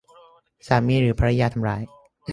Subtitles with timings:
[0.67, 1.83] สามีหรือภริยาทำร้าย